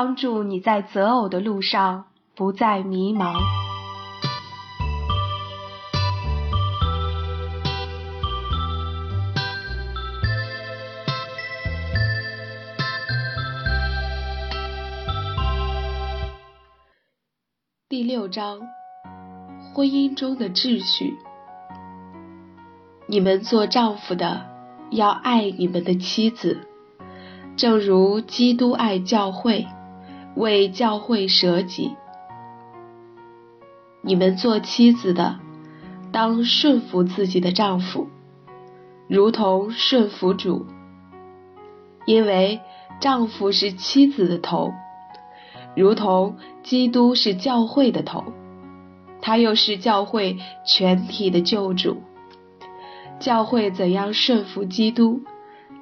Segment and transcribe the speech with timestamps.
[0.00, 2.04] 帮助你在择偶的路上
[2.36, 3.34] 不再迷茫。
[17.88, 18.60] 第六章，
[19.74, 21.16] 婚姻中的秩序。
[23.08, 24.46] 你们做丈夫的
[24.92, 26.68] 要爱你们的妻子，
[27.56, 29.66] 正如基督爱教会，
[30.38, 31.96] 为教会舍己。
[34.02, 35.40] 你们做妻子的
[36.12, 38.08] 当顺服自己的丈夫，
[39.08, 40.64] 如同顺服主，
[42.06, 42.60] 因为
[43.00, 44.72] 丈夫是妻子的头，
[45.74, 48.32] 如同基督是教会的头，
[49.20, 52.00] 他又是教会全体的救主。
[53.18, 55.20] 教会怎样顺服基督，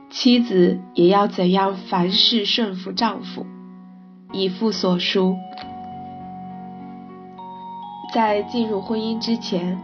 [0.09, 3.45] 妻子也要怎样凡事顺服丈夫。
[4.33, 5.37] 以父所书。
[8.15, 9.79] 在进入婚姻之前，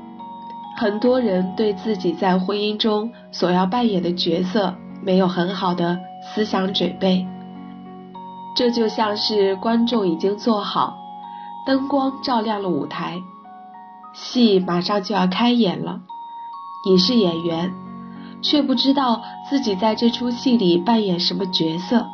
[0.76, 7.26] 很多人对自己在婚姻中所要扮演的角色没有很好的思想准备。
[8.56, 10.96] 这就像是观众已经坐好，
[11.66, 13.18] 灯光照亮了舞台，
[14.14, 16.00] 戏马上就要开演了。
[16.84, 17.72] 你是演员，
[18.42, 22.06] 却不知道自己在这出戏里扮演什么角色，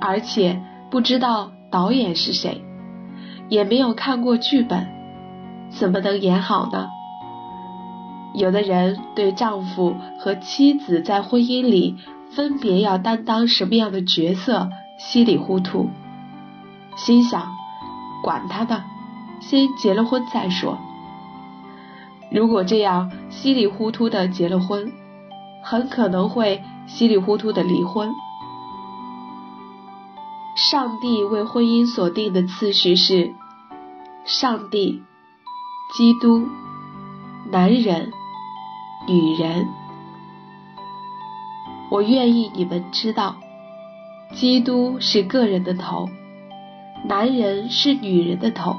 [0.00, 2.64] 而且不知道导演是谁，
[3.48, 4.88] 也没有看过剧本，
[5.70, 6.88] 怎么能演好呢？
[8.34, 11.96] 有的人对丈夫和妻子在婚姻里
[12.32, 14.68] 分别要担当什么样的角色
[14.98, 15.88] 稀里糊涂，
[16.96, 17.46] 心想
[18.24, 18.82] 管他的，
[19.40, 20.76] 先结了婚再说。
[22.32, 24.92] 如果这样稀里糊涂的结了婚，
[25.62, 28.10] 很可能会稀里糊涂的离婚。
[30.60, 33.32] 上帝为婚姻所定的次序是：
[34.26, 35.02] 上帝、
[35.96, 36.46] 基督、
[37.50, 38.12] 男人、
[39.08, 39.66] 女人。
[41.90, 43.36] 我愿意你们知道，
[44.34, 46.10] 基督是个人的头，
[47.08, 48.76] 男人是女人的头。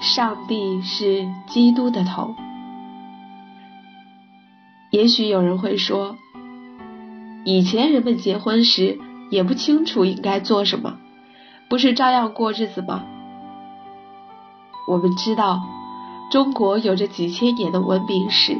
[0.00, 2.34] 上帝是基督的头。
[4.90, 6.16] 也许有人会说，
[7.44, 8.98] 以前人们结婚时
[9.32, 10.98] 也不清楚应该做什么，
[11.70, 13.02] 不是照样过日子吗？
[14.86, 15.62] 我们知道，
[16.30, 18.58] 中国有着几千年的文明史，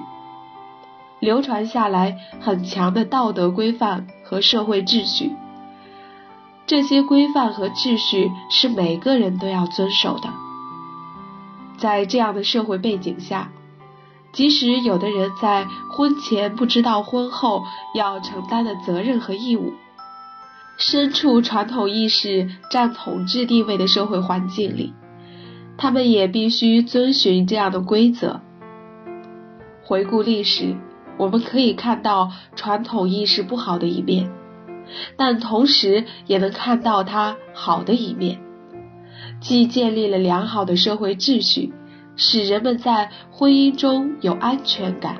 [1.21, 5.37] 流传下来很强的道德规范和社会秩序。
[6.65, 10.31] 这些规范和秩序是每个人都要遵守的。
[11.77, 13.51] 在这样的社会背景下，
[14.33, 17.63] 即使有的人在婚前不知道婚后
[17.95, 19.75] 要承担的责任和义务，
[20.77, 24.93] 身处传统意识占统治地位的社会环境里，
[25.77, 28.41] 他们也必须遵循这样的规则。
[29.85, 30.77] 回顾历史，
[31.19, 34.31] 我们可以看到传统意识不好的一面，
[35.17, 38.41] 但同时也能看到它好的一面。
[39.41, 41.73] 既建立了良好的社会秩序，
[42.17, 45.17] 使人们在婚姻中有安全感，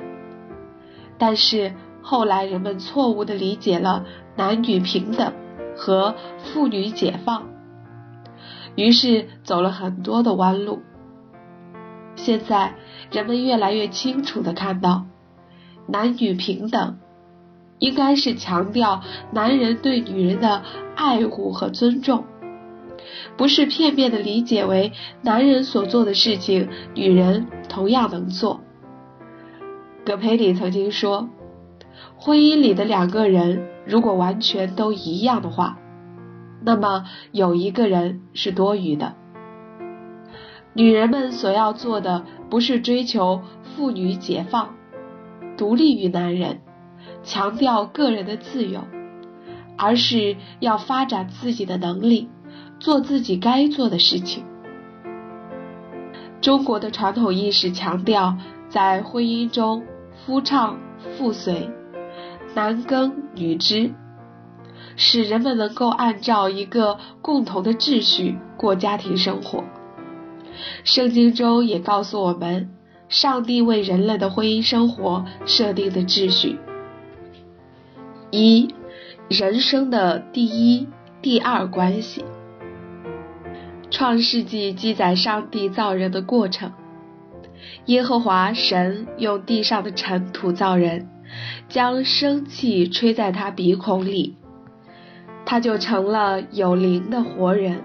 [1.17, 4.05] 但是后来人们错误的理解了
[4.35, 5.33] 男女平等
[5.75, 7.47] 和妇女解放，
[8.75, 10.81] 于是走了很多的弯路。
[12.15, 12.75] 现在
[13.11, 15.05] 人们越来越清楚的看到，
[15.87, 16.97] 男女平等
[17.79, 19.01] 应该是强调
[19.31, 20.63] 男人对女人的
[20.95, 22.25] 爱护和尊重。
[23.35, 28.61] 不是片面的理解为男人所做的事情，女人同样能做。
[30.05, 31.29] 葛培理曾经说，
[32.17, 35.77] 婚姻里的两个人如果完全都一样的话，
[36.61, 39.15] 那么有一个人是多余的。
[40.73, 44.75] 女人们所要做的不是追求妇女解放、
[45.57, 46.61] 独立于男人、
[47.23, 48.81] 强调个人的自由，
[49.77, 52.29] 而是要发展自己的能力。
[52.79, 54.43] 做自己该做的事情。
[56.41, 58.35] 中国的传统意识强调，
[58.67, 60.77] 在婚姻中夫唱
[61.17, 61.69] 妇随，
[62.55, 63.91] 男耕女织，
[64.95, 69.63] 使人们能够按照一个共同的秩序过家庭生活。
[70.83, 72.69] 圣经中也告诉我们，
[73.09, 76.59] 上帝为人类的婚姻生活设定的秩序：
[78.29, 78.73] 一、
[79.27, 80.87] 人生的第一、
[81.21, 82.23] 第二关系。
[83.89, 86.71] 创世纪记载上帝造人的过程。
[87.85, 91.09] 耶和华神用地上的尘土造人，
[91.69, 94.35] 将生气吹在他鼻孔里，
[95.45, 97.81] 他就成了有灵的活人，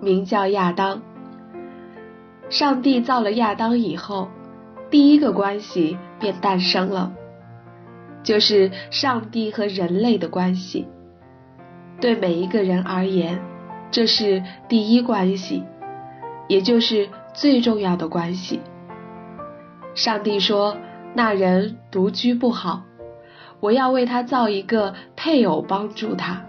[0.00, 1.02] 名叫亚当。
[2.48, 4.28] 上帝造了亚当以后，
[4.90, 7.12] 第一个关系便诞生了，
[8.24, 10.86] 就是上帝和人类的关系。
[12.00, 13.40] 对每一个人而言，
[13.90, 15.62] 这是第一关系，
[16.48, 18.60] 也就是最重要的关系。
[19.94, 20.76] 上帝说
[21.14, 22.84] ：“那人独居不好，
[23.60, 26.44] 我要为他造一个配偶帮助他。”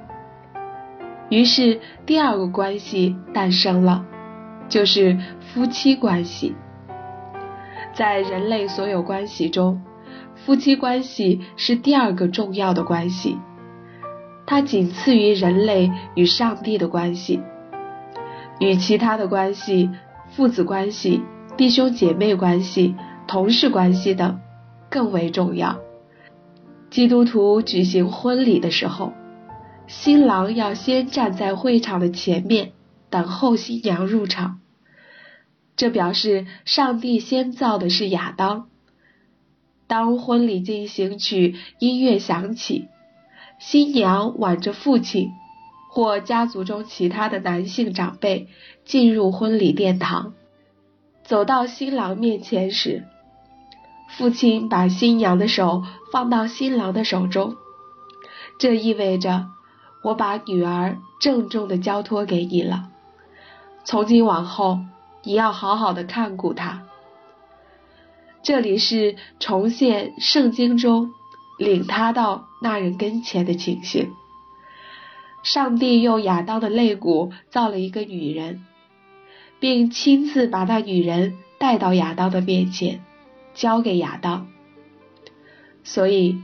[1.29, 4.05] 于是第二个关系诞生了，
[4.69, 6.55] 就是夫妻关系。
[7.93, 9.81] 在人类所有关系中，
[10.35, 13.39] 夫妻关系是第二个重要的关系，
[14.45, 17.41] 它仅次于人类与上帝的关系，
[18.59, 19.89] 与其他的关系，
[20.29, 21.23] 父子关系、
[21.57, 22.95] 弟兄姐妹关系。
[23.27, 24.41] 同事关系等
[24.91, 25.79] 更为重要。
[26.91, 29.13] 基督徒举行婚礼的时候，
[29.87, 32.73] 新郎要先站在会场的前面
[33.09, 34.59] 等候新娘入场，
[35.77, 38.67] 这表示上帝先造的是亚当。
[39.87, 42.87] 当婚礼进行曲音乐响起，
[43.59, 45.29] 新娘挽着父亲
[45.89, 48.47] 或家族中其他的男性长辈
[48.85, 50.33] 进入婚礼殿堂，
[51.23, 53.05] 走到新郎面前时。
[54.17, 57.55] 父亲把新娘的手放到新郎的手中，
[58.59, 59.47] 这意味着
[60.03, 62.89] 我把女儿郑重的交托给你了。
[63.83, 64.79] 从今往后，
[65.23, 66.83] 你要好好的看顾她。
[68.43, 71.13] 这里是重现圣经中
[71.57, 74.11] 领他到那人跟前的情形。
[75.43, 78.65] 上帝用亚当的肋骨造了一个女人，
[79.59, 83.03] 并亲自把那女人带到亚当的面前。
[83.53, 84.47] 交给亚当，
[85.83, 86.37] 所以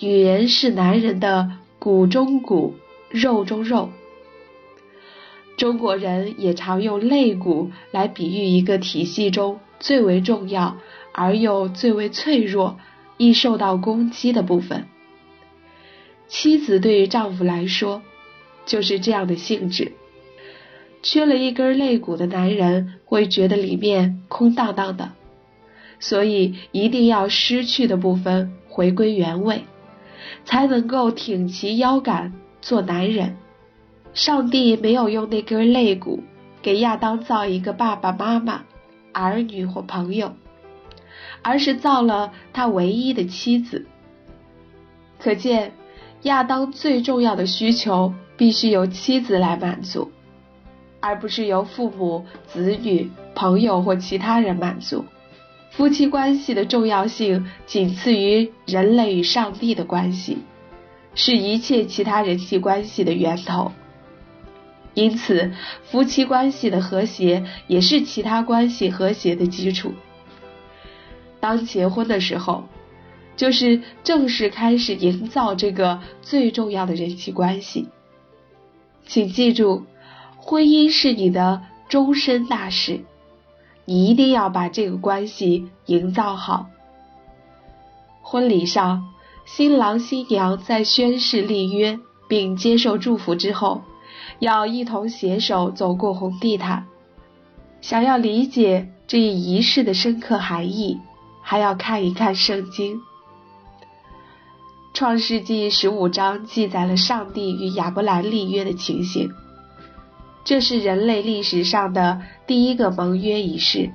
[0.00, 2.74] 女人是男人的骨中骨、
[3.10, 3.90] 肉中肉。
[5.56, 10.78] 中国人也常用肋骨来比喻一个体系中最为重要
[11.12, 12.78] 而又最为脆弱、
[13.18, 14.86] 易受到攻击的部分。
[16.28, 18.00] 妻子对于丈夫来说
[18.64, 19.92] 就是这样的性质，
[21.02, 25.12] 缺了一根肋骨的男人会觉得里面空荡荡的。
[26.00, 29.64] 所以一定要失去的部分回归原位，
[30.44, 33.36] 才能够挺起腰杆做男人。
[34.12, 36.24] 上帝没有用那根肋骨
[36.62, 38.64] 给亚当造一个爸爸妈妈、
[39.12, 40.32] 儿女或朋友，
[41.42, 43.86] 而是造了他唯一的妻子。
[45.20, 45.72] 可见，
[46.22, 50.10] 亚当最重要的需求必须由妻子来满足，
[50.98, 55.04] 而不是由父母、子女、朋友或其他人满足。
[55.70, 60.38] 夫妻关系的重要性仅次于人类与上帝的关系，
[61.14, 63.72] 是一切其他人际关系的源头。
[64.94, 65.52] 因此，
[65.84, 69.94] 夫妻关系的和谐也是其他关系和谐的基础。
[71.38, 72.64] 当结婚的时候，
[73.36, 77.88] 就是正式开始营造这个最重要的人际关系。
[79.06, 79.86] 请记住，
[80.36, 83.00] 婚姻是你的终身大事。
[83.92, 86.68] 一定要把这个关系营造好。
[88.22, 89.08] 婚礼上，
[89.44, 93.82] 新郎新娘在宣誓立约并接受祝福之后，
[94.38, 96.86] 要一同携手走过红地毯。
[97.80, 101.00] 想要理解这一仪式的深刻含义，
[101.42, 103.00] 还要看一看圣经。
[104.94, 109.32] 创世纪十五章记载了上帝与亚伯兰立约的情形。
[110.44, 113.92] 这是人类历史上的第一个盟约仪式。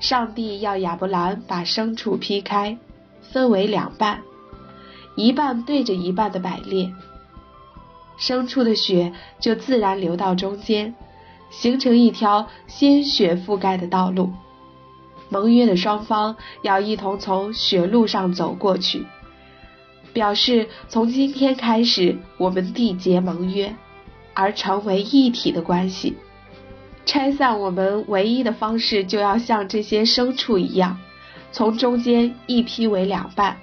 [0.00, 2.76] 上帝要亚伯兰把牲畜劈开，
[3.30, 4.22] 分为两半，
[5.14, 6.92] 一半对着一半的摆列，
[8.18, 10.92] 牲畜的血就自然流到中间，
[11.50, 14.32] 形成一条鲜血覆盖的道路。
[15.28, 19.06] 盟约的双方要一同从血路上走过去，
[20.12, 23.72] 表示从今天开始，我们缔结盟约。
[24.34, 26.14] 而成为一体的关系，
[27.06, 30.98] 拆散我们唯一的方式，就要像这些牲畜一样，
[31.52, 33.56] 从中间一劈为两半。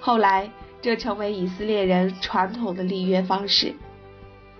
[0.00, 0.50] 后来，
[0.82, 3.74] 这成为以色列人传统的立约方式，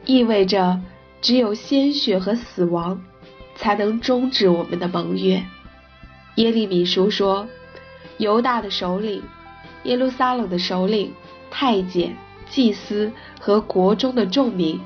[0.06, 0.80] 意味着
[1.20, 3.02] 只有鲜血和死亡
[3.56, 5.44] 才能终止我们的盟约。
[6.36, 7.46] 耶利米书说，
[8.18, 9.20] 犹大的首领、
[9.82, 11.12] 耶路撒冷的首领、
[11.50, 12.16] 太监、
[12.48, 14.80] 祭司和国中的众民。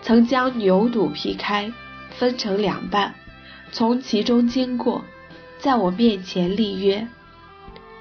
[0.00, 1.70] 曾将牛肚劈开，
[2.18, 3.14] 分成两半，
[3.70, 5.04] 从其中经过，
[5.60, 7.06] 在我面前立约。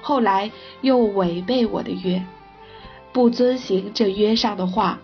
[0.01, 2.25] 后来又违背我的约，
[3.13, 4.99] 不遵行这约上的话，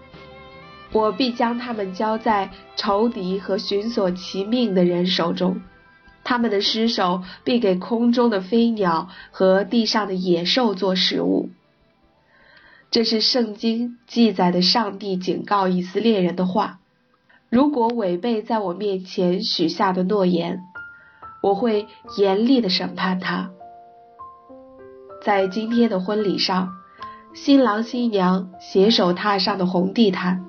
[0.91, 5.61] 我必将他们交在仇敌和寻索其命的人手中，
[6.23, 11.49] 他们的尸首必给空中的飞鸟和地上的野兽做食物。
[12.89, 16.79] 这是圣经记载的上帝警告以色列人的话。
[17.53, 20.61] 如果违背在我面前许下的诺言，
[21.43, 21.85] 我会
[22.17, 23.51] 严厉的审判他。
[25.23, 26.69] 在今天的婚礼上，
[27.35, 30.43] 新郎新娘携手踏上的红地毯，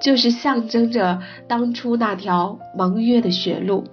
[0.00, 3.84] 就是象征着当初那条盟约的血路。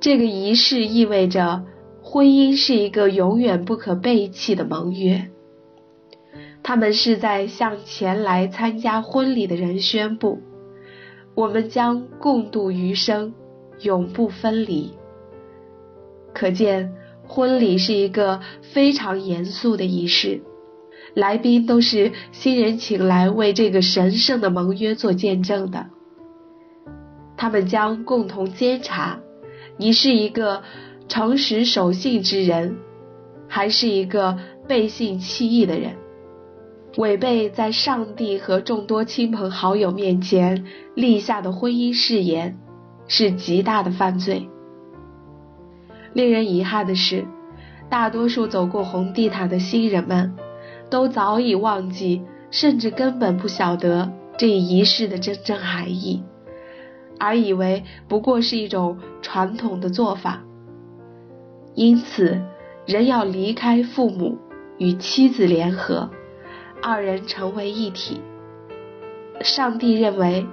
[0.00, 1.64] 这个仪式意味着
[2.02, 5.28] 婚姻是一个永远不可背弃的盟约。
[6.62, 10.40] 他们是在向前来参加婚礼的人宣布：
[11.34, 13.32] 我们将共度余生，
[13.80, 14.92] 永不分离。
[16.32, 16.94] 可见。
[17.22, 20.40] 婚礼是一个非常严肃的仪式，
[21.14, 25.86] 来宾都是新人请来为这个神圣的盟约做见证的。
[27.36, 29.20] 他们将共同监察
[29.76, 30.64] 你是一个
[31.06, 32.78] 诚实守信之人，
[33.46, 35.94] 还是一个背信弃义的人。
[36.96, 42.56] 违背在上帝和众多亲朋好友面前立下的婚姻誓言，
[43.06, 44.48] 是极大的犯罪。
[46.12, 47.24] 令人遗憾的是，
[47.88, 50.34] 大多数走过红地毯的新人们，
[50.90, 56.24] 都早已忘记，甚至根本不晓得这一仪式的真正含义，
[57.20, 60.42] 而以为不过是一种传统的做法。
[61.76, 62.40] 因此，
[62.84, 64.36] 人要离开父母，
[64.78, 66.10] 与妻子联合，
[66.82, 68.20] 二人成为一体。
[69.42, 70.46] 上帝认为，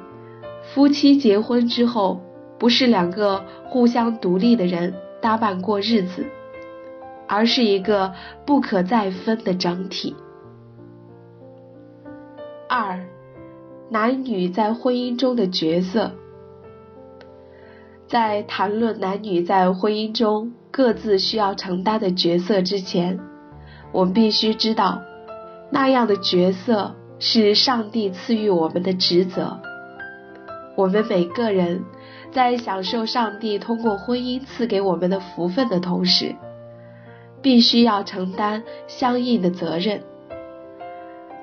[0.74, 2.22] 夫妻结婚之后，
[2.58, 4.94] 不是两个互相独立的人。
[5.20, 6.28] 搭伴过日子，
[7.28, 8.14] 而是一个
[8.46, 10.16] 不可再分的整体。
[12.70, 13.04] 二，
[13.90, 16.12] 男女在婚姻中的角色。
[18.08, 23.20] 在谈论男女在婚姻中各自需要承担的角色之前，
[23.92, 25.02] 我们必须知道，
[25.70, 29.60] 那样的角色是上帝赐予我们的职责。
[30.76, 31.84] 我们每个人。
[32.30, 36.36] 在享受上帝通过婚姻赐给我们的福分的同时，
[37.42, 40.04] 必须要承担相应的责任。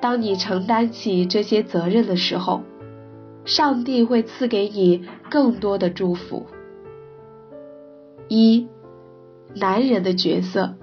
[0.00, 2.60] 当你承担起这些责任的时候，
[3.46, 6.46] 上帝会赐给你更多的祝福。
[8.28, 8.68] 一，
[9.54, 10.74] 男人的角色。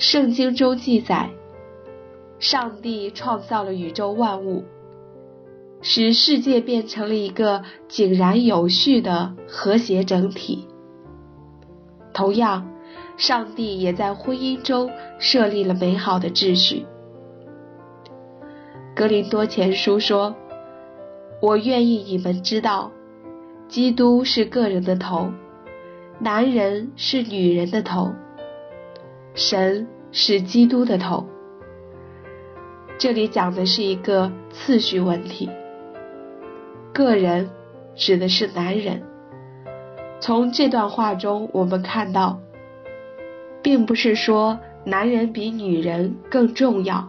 [0.00, 1.28] 圣经中记载，
[2.38, 4.64] 上帝创造了宇宙万物。
[5.82, 10.66] 使世界变成了一个井然有序的和谐整体。
[12.14, 12.66] 同样，
[13.18, 16.86] 上帝也在婚姻中设立了美好的秩序。
[18.96, 20.34] 格林多前书说
[21.42, 22.90] ：“我愿意你们知道，
[23.68, 25.30] 基督是个人的头，
[26.18, 28.14] 男人是女人的头，
[29.34, 31.26] 神是基督的头。”
[32.98, 35.48] 这里讲的是一个次序问题。
[36.92, 37.48] 个人
[37.94, 39.02] 指的是男人。
[40.20, 42.40] 从这段话中，我们看到，
[43.62, 47.08] 并不是说男人比女人更重要，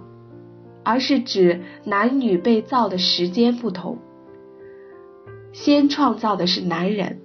[0.83, 3.97] 而是指男女被造的时间不同。
[5.51, 7.19] 先创造的是男人，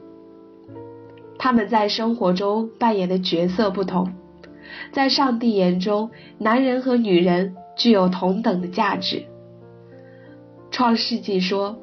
[1.38, 4.12] 他们在生活中扮演的角色不同，
[4.92, 9.26] 在上帝眼中，男人和女人具有同等的价值。
[10.70, 11.82] 创世纪说。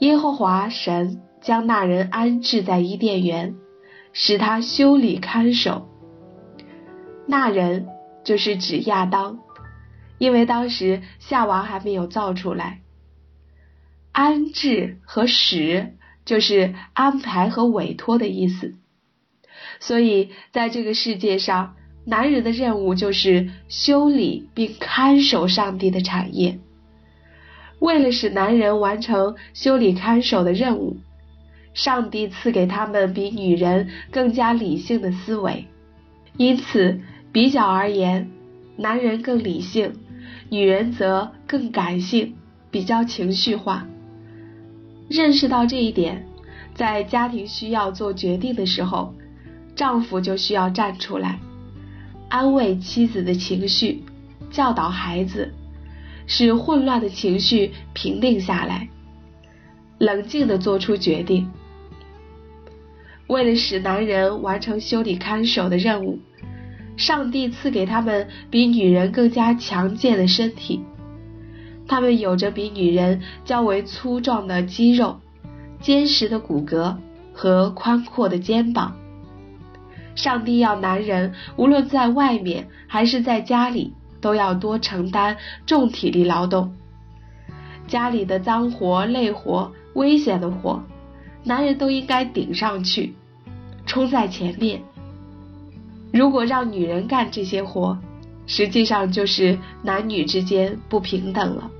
[0.00, 3.54] 耶和华神将那人安置在伊甸园，
[4.12, 5.88] 使他修理看守。
[7.26, 7.86] 那人
[8.22, 9.38] 就是指亚当，
[10.18, 12.82] 因为当时夏娃还没有造出来。
[14.12, 15.96] 安置和使
[16.26, 18.74] 就是安排和委托的意思，
[19.80, 21.74] 所以在这个世界上，
[22.08, 26.60] 男人的任务就是修理并看守上帝的产业。
[27.80, 30.96] 为了使男人完成修理看守的任务，
[31.74, 35.66] 上帝赐给他们比女人更加理性的思维。
[36.36, 37.00] 因此，
[37.32, 38.30] 比较而言，
[38.76, 39.94] 男人更理性，
[40.48, 42.34] 女人则更感性，
[42.70, 43.86] 比较情绪化。
[45.08, 46.24] 认识到这一点，
[46.74, 49.12] 在家庭需要做决定的时候，
[49.74, 51.40] 丈夫就需要站出来，
[52.28, 54.04] 安慰妻子的情绪，
[54.50, 55.54] 教导孩子。
[56.28, 58.88] 使混乱的情绪平定下来，
[59.98, 61.48] 冷静的做出决定。
[63.28, 66.18] 为了使男人完成修理看守的任务，
[66.96, 70.82] 上帝赐给他们比女人更加强健的身体，
[71.86, 75.20] 他们有着比女人较为粗壮的肌肉、
[75.80, 76.96] 坚实的骨骼
[77.32, 78.96] 和宽阔的肩膀。
[80.16, 86.74] 上帝要男人无论在外面还是在家里，都要多承担重体力劳动。
[87.86, 90.82] 家里的脏活、累活、危险的活，
[91.44, 93.14] 男人都应该顶上去，
[93.86, 94.82] 冲在前面。
[96.12, 97.96] 如果让女人干这些活，
[98.46, 101.70] 实际上就是男女之间不平等了。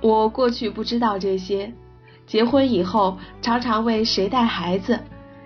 [0.00, 1.72] 我过去不知道这些，
[2.26, 5.00] 结婚以后常常为谁带孩子。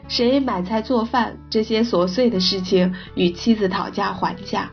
[0.06, 4.70] 谁买菜做饭这些琐碎的事情与妻子讨价还价。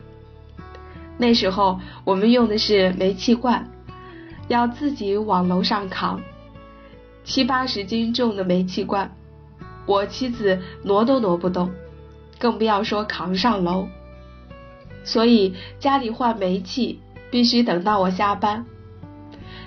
[1.18, 3.70] 那时候我们用的是煤气罐，
[4.48, 6.20] 要自己往楼上扛，
[7.24, 9.14] 七八十斤重的煤气罐，
[9.86, 11.70] 我妻子挪都挪不动，
[12.38, 13.88] 更不要说扛上楼。
[15.04, 18.66] 所以家里换煤气必须等到我下班。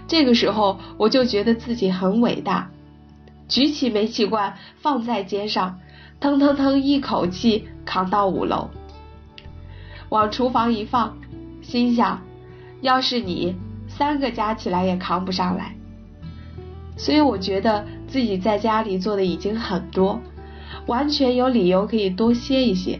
[0.07, 2.71] 这个时候我就觉得自己很伟大。
[3.47, 5.79] 举起煤气罐放在肩上，
[6.19, 8.69] 腾腾腾一口气扛到五楼，
[10.09, 11.17] 往厨房一放，
[11.61, 12.21] 心想：
[12.81, 13.55] 要是你
[13.87, 15.75] 三个加起来也扛不上来。
[16.97, 20.19] 所以我觉得自己在家里做的已经很多，
[20.87, 22.99] 完全有理由可以多歇一歇。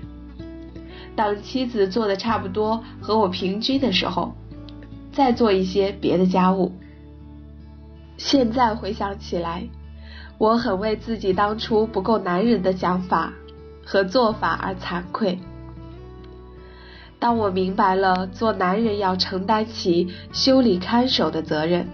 [1.16, 4.36] 等妻子做的差不多和我平均的时候，
[5.12, 6.74] 再做一些别的家务。
[8.18, 9.64] 现在回想起来。
[10.38, 13.34] 我很为自己当初不够男人的想法
[13.86, 15.40] 和做法而惭愧。
[17.20, 21.88] 当我明白了做男人要承担起修理看守的责任，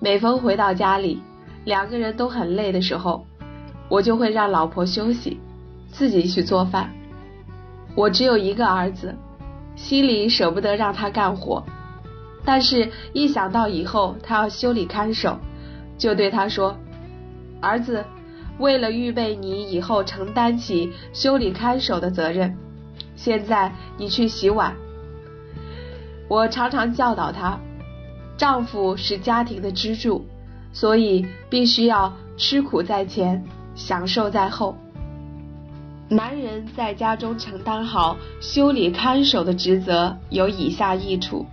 [0.00, 1.22] 每逢回到家里，
[1.64, 3.24] 两个人都很累的时候，
[3.88, 5.38] 我就会让老婆休息，
[5.92, 6.90] 自己去做饭。
[7.94, 9.14] 我只有一个儿子，
[9.76, 11.64] 心里舍不得让他干活，
[12.44, 15.38] 但是一想到以后他要修理看守，
[15.96, 16.76] 就对他说。
[17.60, 18.04] 儿子，
[18.58, 22.56] 为了预备你以后承担起修理看守的责任，
[23.16, 24.74] 现在你去洗碗。
[26.28, 27.58] 我常常教导他，
[28.36, 30.26] 丈夫是家庭的支柱，
[30.72, 33.44] 所以必须要吃苦在前，
[33.74, 34.76] 享受在后。
[36.10, 41.44] 男人在家中承担好修理看守的职责，有以下益处：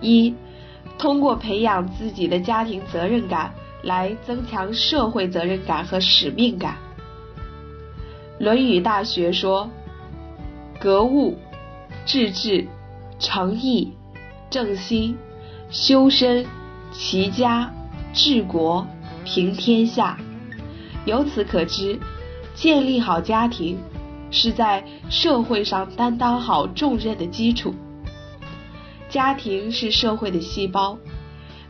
[0.00, 0.34] 一，
[0.98, 3.52] 通过培养自己的家庭责任感。
[3.86, 6.76] 来增强社会责任感和使命感。
[8.44, 9.70] 《论语·大学》说
[10.80, 11.38] ：“格物、
[12.04, 12.66] 致知、
[13.20, 13.92] 诚意、
[14.50, 15.16] 正心、
[15.70, 16.44] 修身、
[16.92, 17.72] 齐家、
[18.12, 18.84] 治国、
[19.24, 20.18] 平天下。”
[21.06, 21.98] 由此可知，
[22.56, 23.78] 建立好家庭
[24.32, 27.72] 是在社会上担当好重任的基础。
[29.08, 30.98] 家庭是社会的细胞。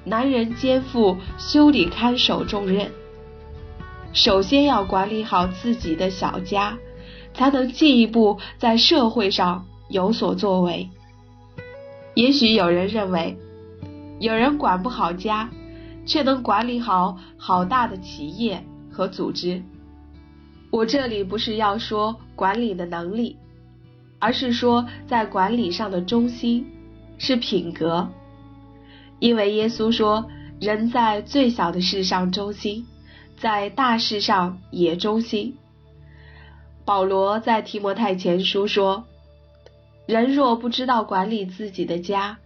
[0.08, 2.92] 男人肩负修理看守重任，
[4.12, 6.78] 首先要管理好自己的小家，
[7.34, 10.88] 才能进一步在社会上有所作为。
[12.14, 13.36] 也许有人认为，
[14.20, 15.50] 有人管不好家，
[16.06, 19.60] 却能管理好好大的企业和组织。
[20.70, 23.36] 我这里不是要说管理的能力，
[24.20, 26.64] 而是说在管理上的中心
[27.18, 28.08] 是品格。
[29.18, 32.86] 因为耶稣说：“人在最小的事上忠心，
[33.38, 35.56] 在大事上也忠心。”
[36.84, 39.04] 保罗在提摩太前书说
[40.06, 42.38] ：“人若不知道管理自己的家，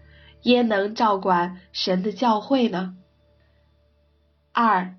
[0.42, 2.94] 焉能照管神的教会呢？”
[4.52, 4.94] 二，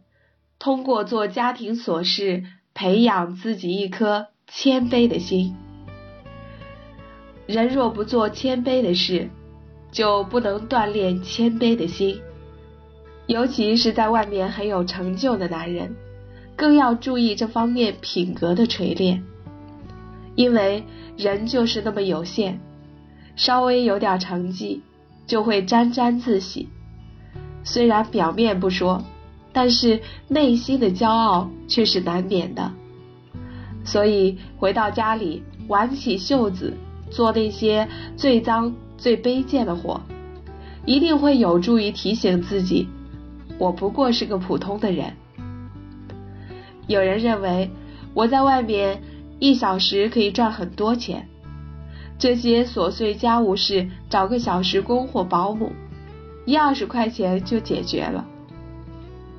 [0.60, 5.55] 通过做家庭琐事，培养自己一颗谦卑的心。
[7.47, 9.29] 人若不做谦卑的事，
[9.91, 12.21] 就不能锻炼谦卑的心，
[13.27, 15.93] 尤其是在外面很有成就的男人，
[16.56, 19.21] 更要注意这方面品格的锤炼。
[20.36, 20.84] 因为
[21.17, 22.60] 人就是那么有限，
[23.36, 24.82] 稍微有点成绩
[25.27, 26.69] 就会沾沾自喜，
[27.65, 29.04] 虽然表面不说，
[29.51, 32.71] 但是内心的骄傲却是难免的。
[33.84, 36.73] 所以回到家里，挽起袖子
[37.10, 38.73] 做那些最脏。
[39.02, 40.00] 最卑贱的活，
[40.86, 42.88] 一定会有助于提醒自己，
[43.58, 45.12] 我不过是个普通的人。
[46.86, 47.72] 有人认为
[48.14, 49.02] 我在外面
[49.40, 51.28] 一小时可以赚很多钱，
[52.20, 55.72] 这些琐碎家务事找个小时工或保姆，
[56.46, 58.24] 一二十块钱就解决了。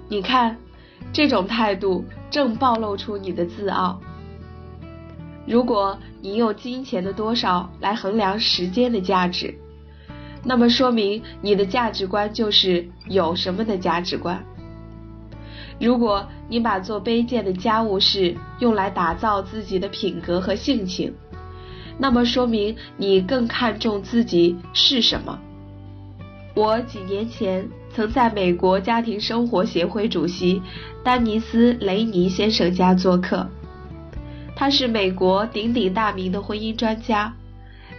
[0.09, 0.57] 你看，
[1.13, 4.01] 这种态度正暴露出你的自傲。
[5.47, 9.55] 如果你用金钱的多少来衡量时间的价值，
[10.45, 14.45] 那么说明你的价值观就是有什么的价值观。
[15.81, 21.13] 如果你把做卑贱的家务事用来打造自己的品格和性情，
[21.99, 25.39] 那么说明你更看重自己是什么。
[26.55, 30.63] 我几年前曾在美国家庭生活协会主席
[31.03, 33.49] 丹尼斯·雷尼先生家做客。
[34.63, 37.35] 他是美国鼎鼎大名的婚姻专家，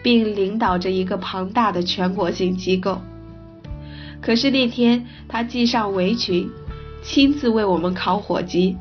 [0.02, 3.02] 并领导着一个庞大的全国性机构。
[4.21, 6.49] 可是那天，他系上围裙，
[7.02, 8.78] 亲自为我们烤火鸡，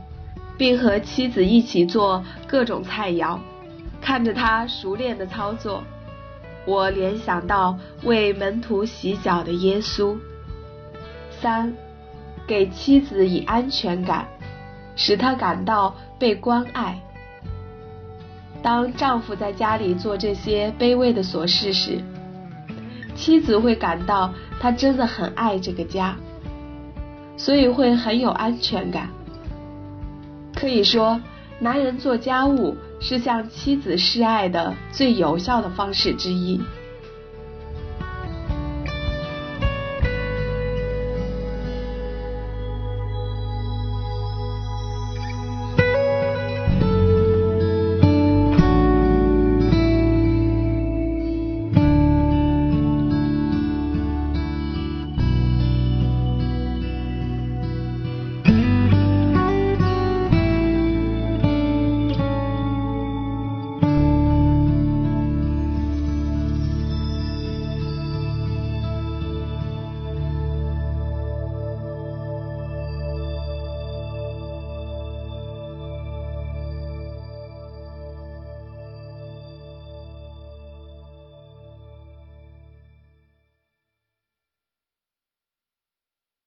[0.57, 3.37] 并和妻子一起做各种菜肴。
[4.01, 5.83] 看着他熟练的操作，
[6.65, 10.17] 我联想到为门徒洗脚的耶稣。
[11.41, 11.75] 三，
[12.47, 14.29] 给妻子以安全感，
[14.95, 17.03] 使她感到被关爱。
[18.63, 22.01] 当丈夫在家里做这些卑微的琐事时，
[23.15, 26.17] 妻子会感到他真的很爱这个家，
[27.37, 29.09] 所以会很有安全感。
[30.55, 31.21] 可以说，
[31.59, 36.61] 男人做家务是向妻子示爱的最有效的方式之一。